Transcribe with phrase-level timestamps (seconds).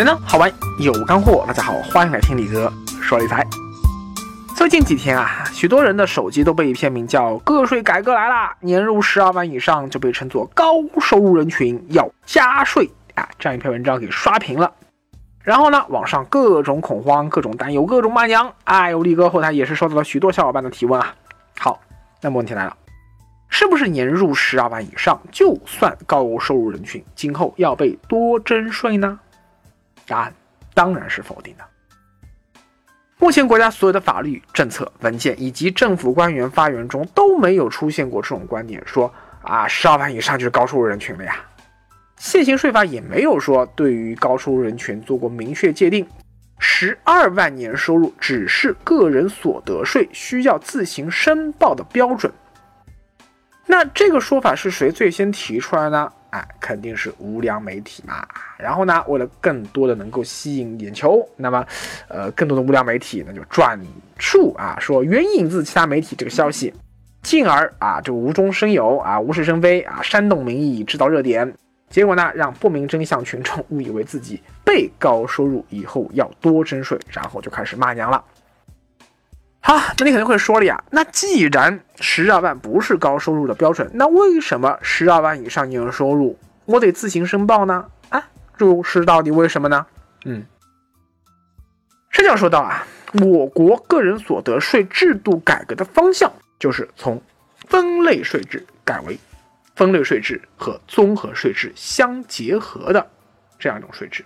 [0.00, 2.72] 简单好玩有干货，大家好，欢迎来听李哥
[3.02, 3.46] 说理财。
[4.56, 12.86] 最近几天啊，许多人的手机都被一篇名叫《个税改革来啦，年入十二万以上就被称作高收入人群，要加税》
[13.20, 14.72] 啊这样一篇文章给刷屏了。
[15.42, 18.50] 然后呢，网上各种恐慌，各种担忧，各种骂娘。
[18.64, 21.14] 哎呦，力哥后台也是收到了许多小伙伴的提问啊。
[21.58, 21.78] 好，
[22.22, 22.74] 那么问题来了，
[23.50, 29.20] 是不是年入十二万以上就算高收入人群，今后要被多征税呢？
[30.10, 30.34] 答案
[30.74, 31.64] 当然是否定的。
[33.18, 41.36] 目前国家所有的法律、政策、文件以及政府官员发言中都没有出现过这种观点，说啊十二万以上就是高收入人群了呀。
[42.16, 46.06] 现行税法也没有说对于高收入人群做过明确界定，
[46.58, 52.32] 十二万年收入只是个人所得税需要自行申报的标准。
[53.66, 56.10] 那这个说法是谁最先提出来呢？
[56.30, 58.26] 哎，肯定是无良媒体嘛。
[58.56, 61.64] 然后呢，为了更多的能够吸引眼球，那么，
[62.08, 63.80] 呃，更多的无良媒体那就转
[64.18, 66.72] 述啊，说援引自其他媒体这个消息，
[67.22, 71.52] 进而啊，就无中生有啊，无事生非啊，煽动民意，制造热点。
[71.88, 78.24] 结果呢，让不明真相群众误以为自己被高收入，以后要多征税，然后就开始骂娘了。
[79.62, 87.86] 好，那你肯定会说了呀，那既然十二万不是高收入的标准，那为什么十二万以上年收入我得自行申报呢？
[88.08, 89.86] 啊，这是到底为什么呢？
[90.24, 90.44] 嗯，
[92.10, 92.86] 这就要说到啊，
[93.22, 97.22] 我国个人所得税制度改革的方向就是从
[97.68, 99.18] 分类税制改为。
[99.76, 103.10] 分类税制和综合税制相结合的
[103.58, 104.22] 这样一种税制，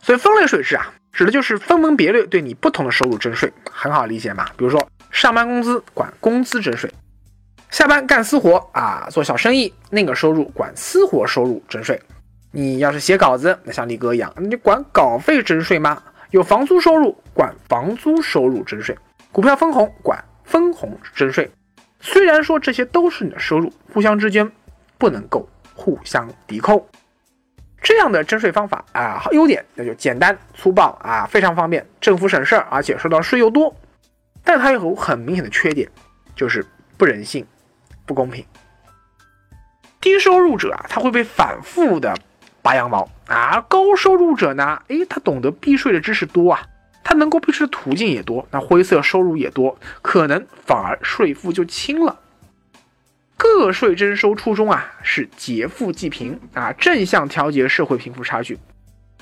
[0.00, 4.44] 所以分类税制啊，指的就是分门别类对你不同的收入征税，很好理解嘛。
[4.56, 6.92] 比如说上班工资管工资征税，
[7.70, 11.98] 下班干私活啊，做小生意那个收入管私活收入征税。
[12.50, 16.02] 你要是写稿子，那像李哥一样，你管稿费征税吗？
[16.30, 18.96] 有房租收入管房租收入征税，
[19.30, 21.48] 股票分红管分红征税。
[22.00, 24.50] 虽然说这些都是你的收入，互相之间
[24.98, 26.88] 不能够互相抵扣。
[27.84, 33.72] 这样的征税方法啊，优点那就简单粗暴啊，非常方便，政府省事儿，而且收到税又多。
[34.42, 35.88] 但它有很明显的缺点，
[36.34, 37.46] 就是不人性、
[38.06, 38.44] 不公平。
[40.00, 42.14] 低收入者啊，他会被反复的
[42.62, 46.62] 拔羊毛啊；高收入者呢，诶，他懂得避税的知识多啊。
[47.02, 52.18] 他能够避税的途径也多，那灰色收入也多，可能反而税负就轻了。
[53.36, 58.58] 个税征收初衷啊是劫富济贫啊，正向调节社会贫富差距。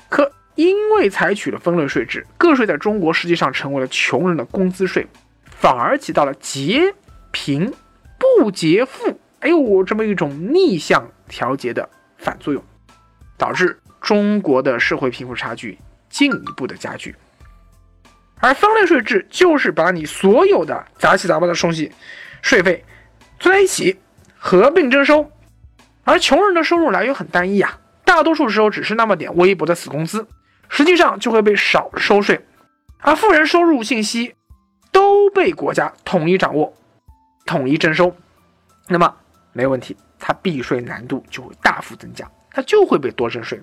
[0.09, 5.07] 可因为采取了分类税制，个税在中国实际上成为了穷人的工资税，
[5.45, 6.93] 反而起到了劫
[7.31, 7.73] 贫
[8.19, 12.63] 不劫富，哎呦这么一种逆向调节的反作用，
[13.35, 17.15] 导致中国的社会贫富差距进一步的加剧。
[18.39, 21.91] 而分类税制就是把你所有的杂七杂八的东西，
[22.43, 22.83] 税费
[23.39, 23.97] 凑在一起
[24.45, 25.31] 合并征收，
[26.03, 30.27] 而穷人的收入来源很单一啊，大多数时候只是那么点微薄的死工资，
[30.67, 32.45] 实际上就会被少收税，
[32.99, 34.35] 而富人收入信息
[34.91, 36.73] 都被国家统一掌握、
[37.45, 38.13] 统一征收，
[38.89, 39.15] 那么
[39.53, 43.61] 没问题，它避税难度就会大幅增加，它就会被多征税。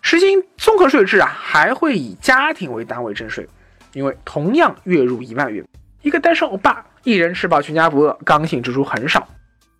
[0.00, 3.48] 实行综合税制啊，还会以家庭为单位征税，
[3.92, 5.64] 因为同样月入一万元，
[6.02, 9.26] 一个单身欧巴一人吃饱全家不饿，刚性支出很少。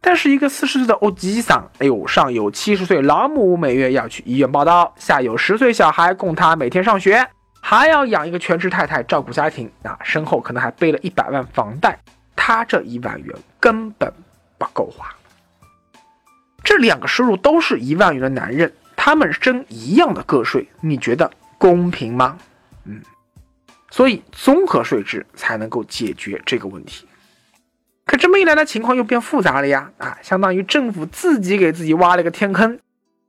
[0.01, 7.25] 但是一个四十岁的欧吉桑，哎呦，上有七十岁老母每月要去医院报道，下有十岁小孩供他每天上学，
[7.61, 11.99] 还要养一个全职太太照顾家庭，啊，身后可能还背了一百万房贷，
[12.35, 14.13] 他这一万元根本
[14.59, 15.07] 不够花。
[16.65, 18.73] 这两个收入都是一万元的男人。
[18.95, 21.29] 他们征一样的个税，你觉得
[21.59, 22.39] 公平吗？
[22.85, 23.01] 嗯，
[23.93, 27.07] 所以综合税制才能够解决这个问题。
[28.07, 29.93] 可这么一来呢，情况又变复杂了呀！
[29.99, 32.79] 啊，相当于政府自己给自己挖了个天坑。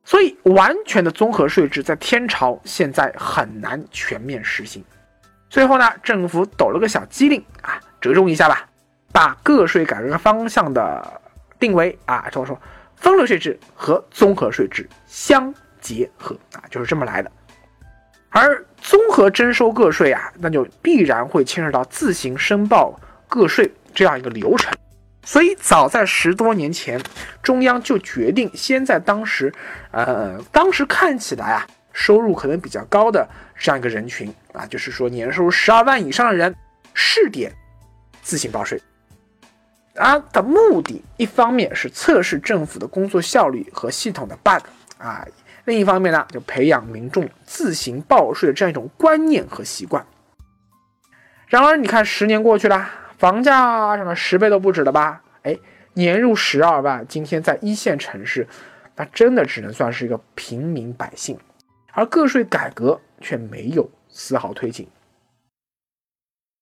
[0.06, 4.82] 所以完全的综合税制在天朝现在很难全面实行。
[5.50, 8.66] 最后呢，政府抖了个小机灵啊，折中一下吧，
[9.12, 11.22] 把个税改革方向的
[11.60, 12.58] 定为啊，这么说，
[12.96, 15.54] 分类税制和综合税制相。
[15.82, 17.30] 结合啊，就是这么来的。
[18.30, 22.94] 而综合征收个税啊，那就必然会牵涉到自行申报
[23.28, 24.72] 个税这样一个流程。
[25.24, 27.02] 所以早在十多年前，
[27.42, 29.52] 中央就决定先在当时，
[29.90, 36.56] 呃，当时看起来啊，收入可能比较高的这样一个人群啊，就是说年收入十二万以上的人，
[36.94, 37.52] 试点
[38.22, 38.80] 自行报税。
[39.96, 44.64] 啊的目的，一方面是测试政府的工作效率和系统的 bug
[45.00, 45.26] 啊。
[45.66, 50.06] 另一方面呢，就培养民众自行报税的这样一种观念和习惯。
[51.48, 55.22] 然而，你看十年过去了，房价什么十倍都不止了吧？
[55.44, 55.58] 哎，
[55.94, 58.48] 年入十二万，今天在一线城市，
[58.96, 61.40] 那真的只能算是一个平民百姓，
[61.92, 64.88] 而个税改革却没有丝毫推进。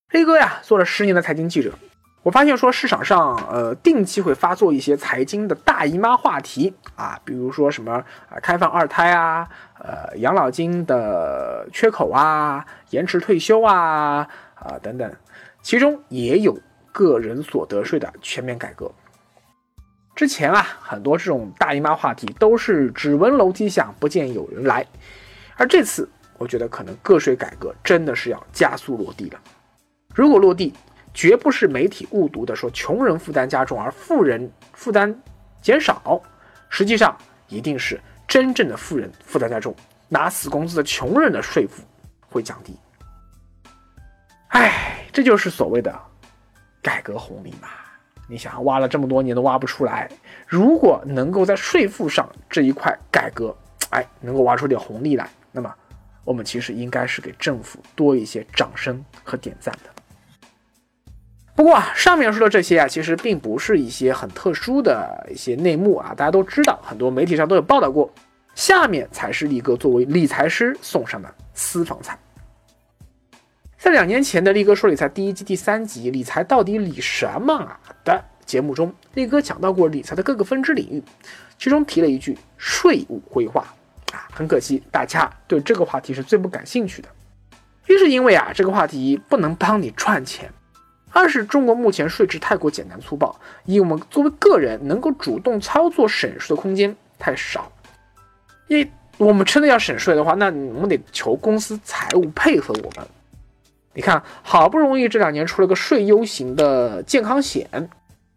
[0.09, 1.74] 黑哥呀，做了十年的财经记者。
[2.23, 7.91] 我发现说市场上，呃，定期会发作一些财经的大姨妈话题啊，比如说什么
[8.29, 15.12] 啊，开放二胎啊，呃，养老金的缺口啊，延迟退休啊，啊等等，
[15.63, 16.56] 其中也有
[16.91, 18.91] 个人所得税的全面改革。
[20.13, 24.85] 之前啊，很多这种大姨妈话题都是只闻楼梯响，不见有人来，
[25.57, 26.07] 而这次
[26.38, 29.39] 我觉得可能个税改革真的是要加速落地了。
[30.13, 30.71] 如果落地，
[31.13, 35.13] 绝不是媒体误读的，说穷人负担加重而富人负担
[35.62, 36.22] 减少，
[36.69, 37.18] 实际上
[37.48, 39.75] 一定是真正的富人负担加重，
[40.08, 41.84] 拿死工资的穷人的税负
[42.30, 42.78] 会降低。
[44.50, 45.94] 哎，这就是所谓的
[46.81, 47.68] 改革红利嘛！
[48.28, 50.10] 你想挖了这么多年都挖不出来，
[50.48, 53.54] 如果能够在税负上这一块改革，
[53.90, 55.74] 哎，能够挖出点红利来，那么
[56.24, 59.90] 我们其实应该是给政府多一些掌声和点赞的。
[61.62, 68.12] 不过啊，上面说的这些啊，其实并不是一些很特殊的一些内幕啊，大家都知道，很多媒体上都有报道过。
[68.56, 72.18] 下面才是力哥作为理财师送上的私房菜。
[73.78, 81.04] 在两年前的力哥说理财第一季第三集《理财到底理什么啊》的节目中，力哥讲到过理财的各个分支领域，
[81.60, 83.62] 其中提了一句税务规划
[84.12, 87.10] 啊，很可惜大家对这个话题是最不感兴趣的，
[87.88, 90.52] 一是因为啊，这个话题不能帮你赚钱。
[91.12, 93.36] 二是中国目前税制太过简单粗暴，
[93.66, 97.72] 以我们作为个人能够主动操作省税的空间太少。
[98.68, 103.06] 因我们真的要省税的话，那我们得求公司财务配合我们。
[103.94, 107.90] 你看，好不容易这两年出了个税优型的健康险，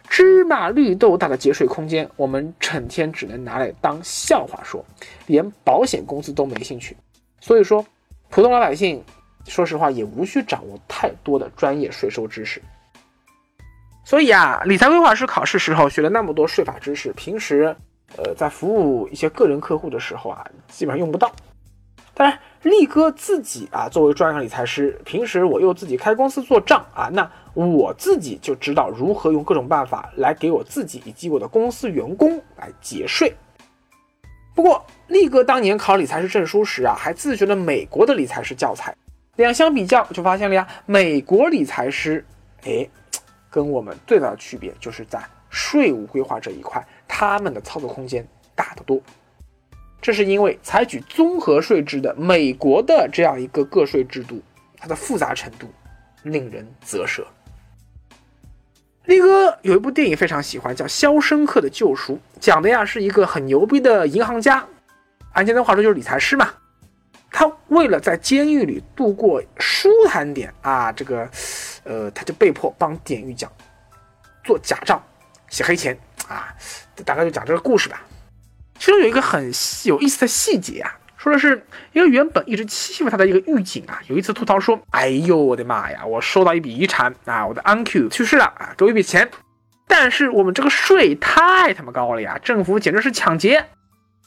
[0.08, 4.84] 芝麻绿豆大的节税空间，我们整天只能拿来当笑话说，
[5.26, 6.96] 连保险公司都没兴趣。
[7.40, 7.86] 所以说，
[8.30, 9.02] 普通老百姓。
[9.46, 12.60] 说实话，也无需掌握太多的专业税收知识。
[14.04, 17.74] 所以啊，理财规划师考试时候学了那么多税法知识，平时
[18.16, 21.32] 呃在服务一些个人客户的时候啊，基本上用不到。
[22.12, 33.34] 当然，力哥自己啊作为专业理财师，平时我又自己开公司做账啊，那我自己就知道如何用各种办法来给我自己以及我的公司员工来节税。
[34.54, 38.94] 不过，力哥当年考理财师证书时啊，还自学了美国的理财师教材。
[39.36, 42.24] 两相比较，就发现了呀，美国理财师，
[42.64, 42.88] 哎，
[43.50, 45.20] 跟我们最大的区别就是在
[45.50, 49.00] 税务规划这一块，他们的操作空间大得多。
[50.00, 54.40] 这是因为采取综合税制的美国的这样一个个税制度，
[54.76, 55.66] 它的复杂程度
[56.22, 57.26] 令人啧舌。
[59.06, 64.64] 力哥有一部电影非常喜欢，叫《肖申克的救赎》，讲的呀是一个很牛逼的银行家，
[65.32, 66.50] 按今天话说就是理财师嘛。
[67.36, 71.28] 他为了在监狱里度过舒坦点啊，这个，
[71.82, 73.50] 呃，他就被迫帮典狱长
[74.44, 75.02] 做假账、
[75.48, 76.54] 写黑钱啊。
[77.04, 78.00] 大概就讲这个故事吧。
[78.78, 79.50] 其中有一个很
[79.84, 81.60] 有意思的细节啊，说的是
[81.92, 89.28] 一个原本一直欺负他的一个狱警啊，有一次吐槽说：“哎呦，我的妈呀，我收到一笔遗产啊，我的 uncle 去世了啊，给我一笔钱，
[89.88, 93.66] 但是我们这个税太他妈高了呀，政府简直是抢劫。”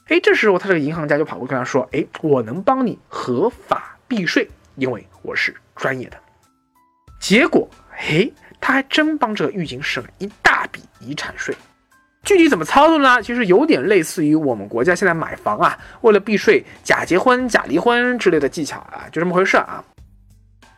[0.08, 6.16] 哎，这时候他这个银行家就跑过去跟他说：“哎，我能帮你合法避税，因为我是专业的。”
[7.20, 11.54] 结果，嘿，他还真帮这个狱警省了一大笔遗产税。
[12.22, 13.22] 具体怎么操作呢？
[13.22, 19.84] 其实有点类似于我们国家现在买房啊，为了避税，假结婚、假离婚之类的技巧啊，就这么回事啊。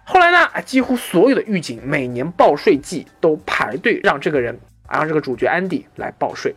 [0.05, 6.53] 后来呢，几乎所有的狱警每年报税季都排队让这个人，啊让这个主角安迪来报税，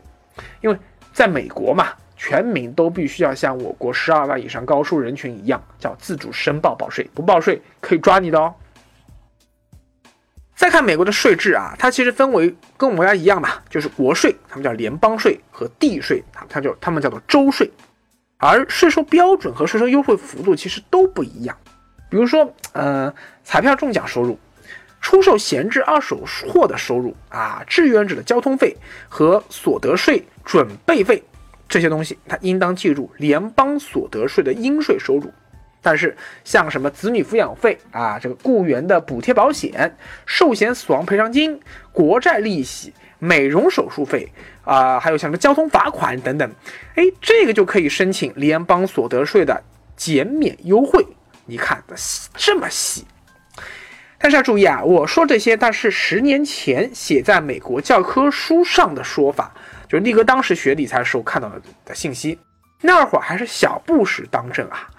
[0.62, 0.78] 因为
[1.14, 1.90] 在美国嘛。
[2.16, 8.54] 全民都必须要像我国十二万以上高收入人群一样，叫自主申报报税，不报税可以抓你的哦。
[10.56, 17.70] 再看美国的税制啊，它其实分为跟我们家一样吧，就是国税，他们叫联邦税和地税，它它就他们叫做州税，
[18.38, 21.58] 而税收标准和税收优惠幅度其实都不一样。
[22.10, 24.40] 比如说，呃，彩票中奖收入、
[25.02, 28.78] 出售闲置二手货的收入啊、志愿者的交通费
[29.10, 31.22] 和所得税准备费。
[31.74, 35.34] 这些东西，它应当计入联邦所得税的应税收入，
[35.82, 41.60] 但是像什么子女抚养费啊，这个雇员的补贴保险、寿险死亡赔偿金、
[41.92, 44.32] 国债利息、美容手术费
[44.64, 46.48] 啊，还有像什么交通罚款等等，
[46.94, 49.64] 哎，这个就可以申请联邦所得税的
[49.96, 51.04] 减免优惠。
[51.48, 51.96] 你看的
[52.36, 53.04] 这么细，
[54.20, 59.52] 但是要注意啊，我说这些，但是十年前写在美国教科书上的说法，
[59.94, 62.40] 就是力哥当时学理财的时候看到的的信息，
[62.82, 64.90] 那会儿还是小布什当政啊。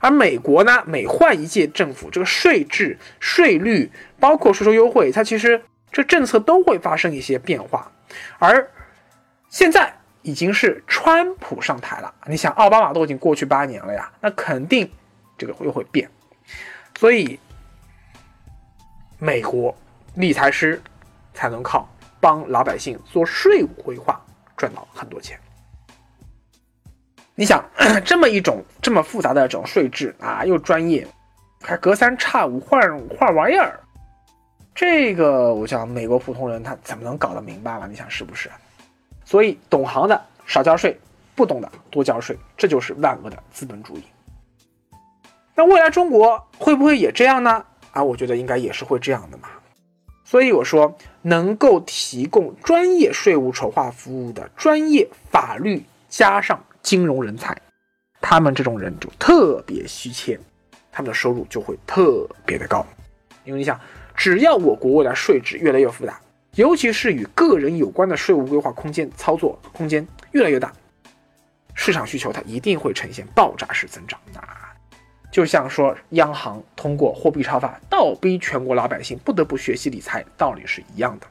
[0.00, 5.60] 而美国呢，每换一届政府，这个税制、税率，包括税收优惠，它其实
[5.92, 7.92] 这政策都会发生一些变化。
[8.38, 8.66] 而
[9.50, 14.90] 现在已经是川普上台了，你想奥巴马都已经过去八年了呀，那肯定
[15.36, 16.08] 这个又会变。
[16.98, 17.38] 所以，
[19.18, 19.76] 美国
[20.14, 20.80] 理财师
[21.34, 21.86] 才能靠
[22.18, 24.18] 帮老百姓做税务规划
[24.58, 25.40] 赚到很多钱。
[27.34, 27.64] 你想
[28.04, 31.06] 这么一种这么复杂的这种税制啊，又专业，
[31.62, 32.80] 还隔三差五换
[33.16, 33.78] 换玩意儿，
[34.74, 37.86] 这个我想美国普通人他怎么能搞得明白了？
[37.86, 38.50] 你想是不是？
[39.24, 40.98] 所以懂行的少交税，
[41.36, 44.02] 不懂的多交税，这就是万恶的资本主义。
[45.54, 47.64] 那未来中国会不会也这样呢？
[47.92, 49.48] 啊，我觉得应该也是会这样的嘛。
[50.28, 56.62] 所以我说，能够提供专业税务筹划服务的专业法律加上。
[56.82, 57.56] 金融人才，
[58.20, 60.38] 他们这种人就特别稀缺，
[60.92, 62.86] 他们的收入就会特别的高。
[63.44, 63.78] 因为你想，
[64.14, 66.20] 只要我国未来税制越来越复杂，
[66.54, 70.72] 尤其是与个人有关的税务规划空间、操作空间越来越大，
[71.74, 74.18] 市场需求它一定会呈现爆炸式增长。
[74.34, 74.72] 啊，
[75.30, 81.26] 就像说央行通过货币超发倒逼全国老百姓不得不学习理财道理是一样的。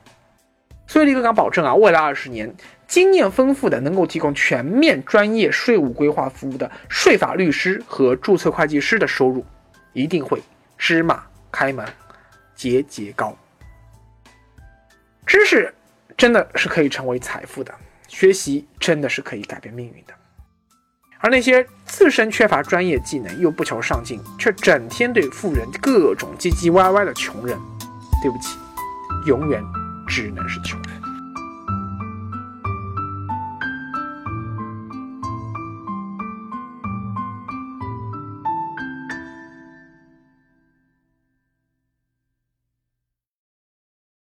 [0.85, 2.55] 所以李克刚保证啊，未来二十年。
[2.87, 9.45] 经验丰富的、能够提供全面专业税务规划服务的税法律师和注册会计师的收入，
[9.91, 10.41] 一定会
[10.77, 11.85] 芝麻开门，
[12.55, 13.37] 节节高。
[15.25, 15.75] 知识
[16.15, 17.75] 真的是可以成为财富的，
[18.07, 20.13] 学习真的是可以改变命运的。
[21.19, 27.57] 而那些自身缺乏专业技能又不求上进，却整天对富人各种唧唧歪歪的穷人，
[28.21, 28.57] 对不起，
[29.25, 29.63] 永远
[30.07, 30.96] 只能是穷人。